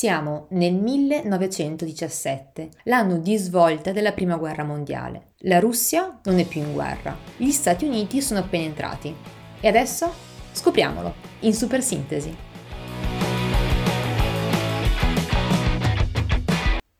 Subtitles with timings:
[0.00, 5.32] Siamo nel 1917, l'anno di svolta della Prima Guerra Mondiale.
[5.40, 9.14] La Russia non è più in guerra, gli Stati Uniti sono appena entrati.
[9.60, 10.10] E adesso?
[10.52, 12.34] Scopriamolo, in super sintesi.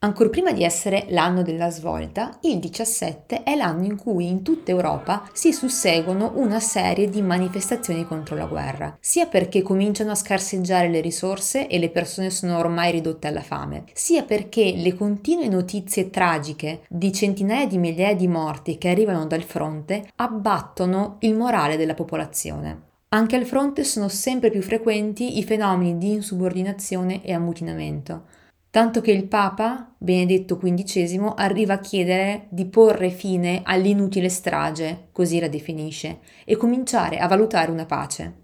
[0.03, 4.71] Ancora prima di essere l'anno della svolta, il 17 è l'anno in cui in tutta
[4.71, 10.89] Europa si susseguono una serie di manifestazioni contro la guerra, sia perché cominciano a scarseggiare
[10.89, 16.09] le risorse e le persone sono ormai ridotte alla fame, sia perché le continue notizie
[16.09, 21.93] tragiche di centinaia di migliaia di morti che arrivano dal fronte abbattono il morale della
[21.93, 22.85] popolazione.
[23.11, 28.39] Anche al fronte sono sempre più frequenti i fenomeni di insubordinazione e ammutinamento
[28.71, 35.41] tanto che il Papa, Benedetto XV, arriva a chiedere di porre fine all'inutile strage, così
[35.41, 38.35] la definisce, e cominciare a valutare una pace.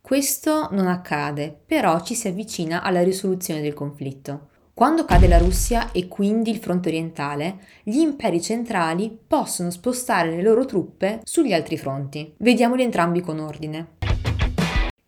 [0.00, 4.48] Questo non accade, però ci si avvicina alla risoluzione del conflitto.
[4.72, 10.40] Quando cade la Russia e quindi il fronte orientale, gli imperi centrali possono spostare le
[10.40, 12.32] loro truppe sugli altri fronti.
[12.38, 13.97] Vediamoli entrambi con ordine.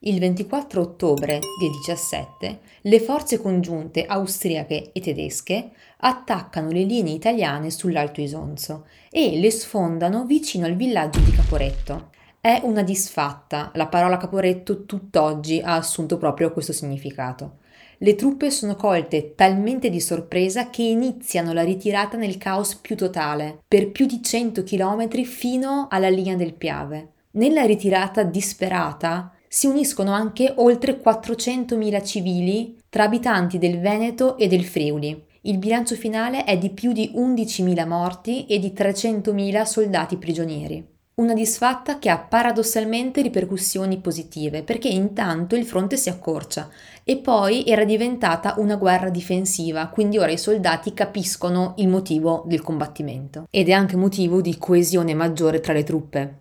[0.03, 7.71] Il 24 ottobre del 17 le forze congiunte austriache e tedesche attaccano le linee italiane
[7.71, 12.13] sull'Alto Isonzo e le sfondano vicino al villaggio di Caporetto.
[12.41, 17.59] È una disfatta, la parola Caporetto tutt'oggi ha assunto proprio questo significato.
[17.99, 23.61] Le truppe sono colte talmente di sorpresa che iniziano la ritirata nel caos più totale,
[23.69, 27.09] per più di 100 km fino alla linea del Piave.
[27.33, 34.65] Nella ritirata disperata, si uniscono anche oltre 400.000 civili tra abitanti del Veneto e del
[34.65, 35.25] Friuli.
[35.41, 40.87] Il bilancio finale è di più di 11.000 morti e di 300.000 soldati prigionieri.
[41.15, 46.69] Una disfatta che ha paradossalmente ripercussioni positive, perché intanto il fronte si accorcia
[47.03, 52.63] e poi era diventata una guerra difensiva, quindi ora i soldati capiscono il motivo del
[52.63, 53.49] combattimento.
[53.51, 56.40] Ed è anche motivo di coesione maggiore tra le truppe.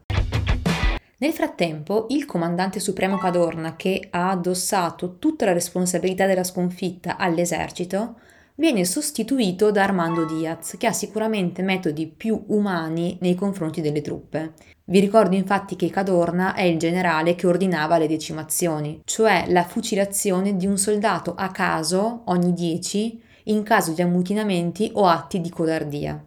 [1.21, 8.19] Nel frattempo, il comandante supremo Cadorna, che ha addossato tutta la responsabilità della sconfitta all'esercito,
[8.55, 14.53] viene sostituito da Armando Diaz, che ha sicuramente metodi più umani nei confronti delle truppe.
[14.85, 20.55] Vi ricordo infatti che Cadorna è il generale che ordinava le decimazioni, cioè la fucilazione
[20.55, 26.23] di un soldato a caso ogni 10 in caso di ammutinamenti o atti di codardia.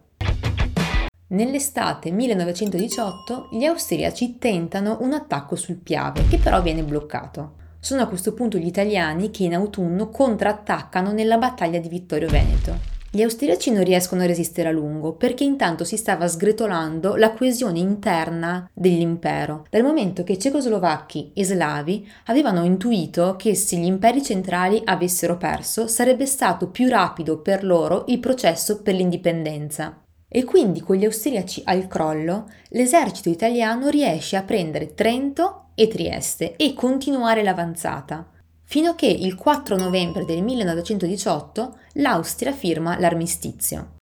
[1.33, 7.53] Nell'estate 1918 gli austriaci tentano un attacco sul Piave, che però viene bloccato.
[7.79, 12.91] Sono a questo punto gli italiani che in autunno contrattaccano nella battaglia di Vittorio Veneto.
[13.09, 17.79] Gli austriaci non riescono a resistere a lungo perché intanto si stava sgretolando la coesione
[17.79, 24.79] interna dell'impero, dal momento che cecoslovacchi e slavi avevano intuito che se gli imperi centrali
[24.85, 29.97] avessero perso sarebbe stato più rapido per loro il processo per l'indipendenza
[30.35, 36.55] e quindi con gli austriaci al crollo l'esercito italiano riesce a prendere Trento e Trieste
[36.55, 38.27] e continuare l'avanzata,
[38.63, 43.97] fino a che il 4 novembre del 1918 l'Austria firma l'armistizio.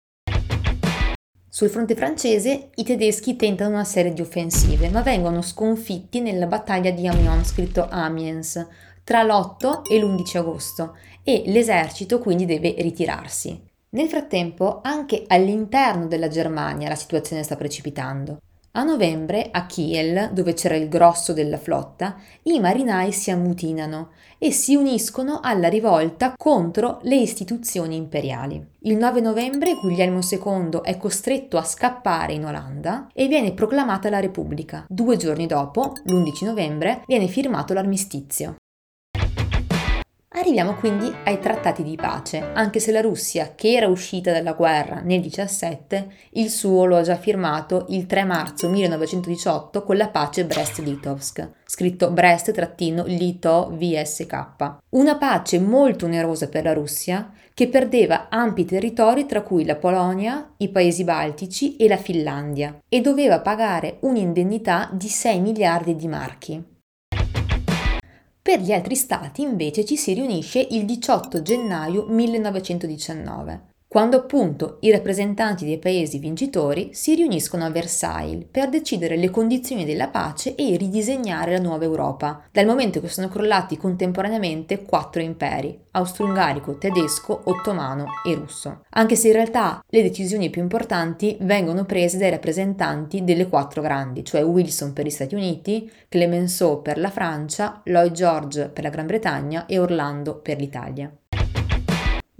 [1.49, 6.91] Sul fronte francese i tedeschi tentano una serie di offensive, ma vengono sconfitti nella battaglia
[6.91, 8.65] di Amiens, scritto Amiens,
[9.03, 13.67] tra l'8 e l'11 agosto, e l'esercito quindi deve ritirarsi.
[13.93, 18.39] Nel frattempo, anche all'interno della Germania la situazione sta precipitando.
[18.73, 24.51] A novembre, a Kiel, dove c'era il grosso della flotta, i marinai si ammutinano e
[24.51, 28.65] si uniscono alla rivolta contro le istituzioni imperiali.
[28.83, 34.21] Il 9 novembre Guglielmo II è costretto a scappare in Olanda e viene proclamata la
[34.21, 34.85] Repubblica.
[34.87, 38.55] Due giorni dopo, l'11 novembre, viene firmato l'armistizio.
[40.33, 45.01] Arriviamo quindi ai trattati di pace, anche se la Russia, che era uscita dalla guerra
[45.01, 50.45] nel 17, il suo lo ha già firmato il 3 marzo 1918 con la pace
[50.45, 54.77] Brest-Litovsk, scritto Brest-Litovsk.
[54.91, 60.53] Una pace molto onerosa per la Russia, che perdeva ampi territori tra cui la Polonia,
[60.57, 66.70] i paesi baltici e la Finlandia, e doveva pagare un'indennità di 6 miliardi di marchi.
[68.51, 74.89] Per gli altri stati invece ci si riunisce il 18 gennaio 1919 quando appunto i
[74.89, 80.77] rappresentanti dei paesi vincitori si riuniscono a Versailles per decidere le condizioni della pace e
[80.77, 88.05] ridisegnare la nuova Europa, dal momento che sono crollati contemporaneamente quattro imperi, austro-ungarico, tedesco, ottomano
[88.25, 88.85] e russo.
[88.91, 94.23] Anche se in realtà le decisioni più importanti vengono prese dai rappresentanti delle quattro grandi,
[94.23, 99.07] cioè Wilson per gli Stati Uniti, Clemenceau per la Francia, Lloyd George per la Gran
[99.07, 101.13] Bretagna e Orlando per l'Italia.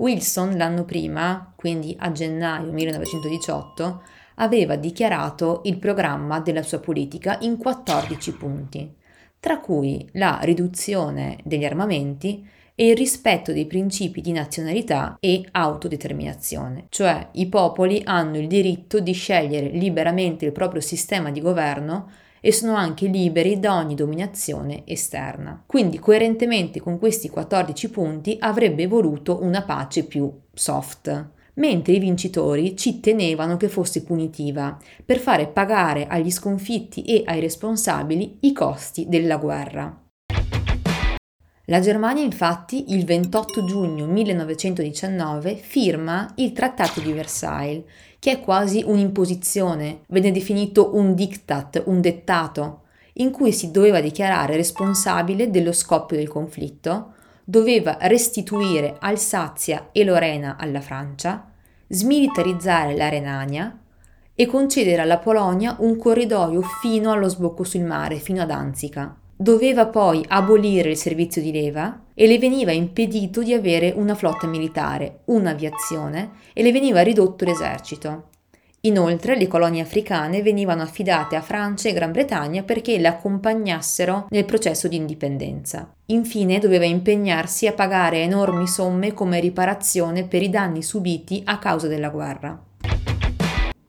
[0.01, 4.01] Wilson l'anno prima, quindi a gennaio 1918,
[4.35, 8.95] aveva dichiarato il programma della sua politica in 14 punti,
[9.39, 12.43] tra cui la riduzione degli armamenti
[12.73, 18.99] e il rispetto dei principi di nazionalità e autodeterminazione, cioè i popoli hanno il diritto
[18.99, 22.09] di scegliere liberamente il proprio sistema di governo
[22.41, 25.63] e sono anche liberi da ogni dominazione esterna.
[25.65, 32.75] Quindi coerentemente con questi 14 punti avrebbe voluto una pace più soft mentre i vincitori
[32.75, 39.07] ci tenevano che fosse punitiva, per fare pagare agli sconfitti e ai responsabili i costi
[39.07, 39.95] della guerra.
[41.65, 47.85] La Germania infatti il 28 giugno 1919 firma il Trattato di Versailles,
[48.21, 52.81] che è quasi un'imposizione, venne definito un diktat, un dettato,
[53.13, 57.13] in cui si doveva dichiarare responsabile dello scoppio del conflitto,
[57.43, 61.49] doveva restituire Alsazia e Lorena alla Francia,
[61.87, 63.75] smilitarizzare la Renania
[64.35, 69.87] e concedere alla Polonia un corridoio fino allo sbocco sul mare, fino ad Danzica doveva
[69.87, 75.21] poi abolire il servizio di leva e le veniva impedito di avere una flotta militare,
[75.25, 78.27] un'aviazione e le veniva ridotto l'esercito.
[78.81, 84.45] Inoltre le colonie africane venivano affidate a Francia e Gran Bretagna perché le accompagnassero nel
[84.45, 85.91] processo di indipendenza.
[86.07, 91.87] Infine doveva impegnarsi a pagare enormi somme come riparazione per i danni subiti a causa
[91.87, 92.69] della guerra.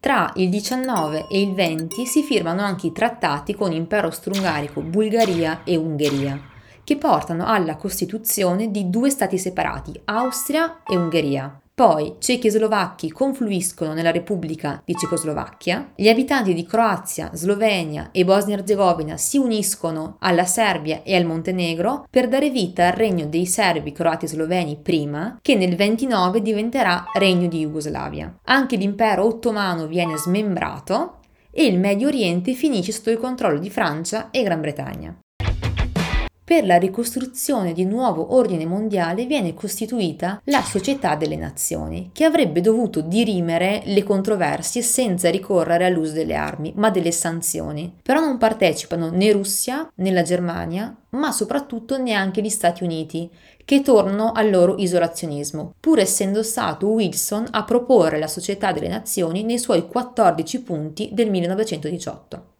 [0.03, 5.61] Tra il 19 e il 20 si firmano anche i trattati con Impero Strungarico, Bulgaria
[5.63, 6.43] e Ungheria,
[6.83, 11.57] che portano alla costituzione di due stati separati, Austria e Ungheria.
[11.83, 18.25] Poi cechi e slovacchi confluiscono nella Repubblica di Cecoslovacchia, gli abitanti di Croazia, Slovenia e
[18.25, 23.91] Bosnia-Herzegovina si uniscono alla Serbia e al Montenegro per dare vita al regno dei serbi,
[23.91, 28.33] croati e sloveni prima, che nel 29 diventerà regno di Jugoslavia.
[28.45, 31.17] Anche l'impero ottomano viene smembrato
[31.51, 35.22] e il Medio Oriente finisce sotto il controllo di Francia e Gran Bretagna
[36.53, 42.61] per la ricostruzione di nuovo ordine mondiale viene costituita la Società delle Nazioni, che avrebbe
[42.61, 47.91] dovuto dirimere le controversie senza ricorrere all'uso delle armi, ma delle sanzioni.
[48.03, 53.31] Però non partecipano né Russia né la Germania, ma soprattutto neanche gli Stati Uniti,
[53.65, 59.43] che tornano al loro isolazionismo, pur essendo stato Wilson a proporre la Società delle Nazioni
[59.43, 62.52] nei suoi 14 punti del 1918.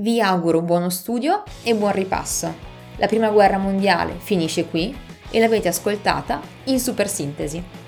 [0.00, 2.54] Vi auguro buono studio e buon ripasso.
[2.98, 4.96] La prima guerra mondiale finisce qui
[5.28, 7.87] e l'avete ascoltata in super sintesi.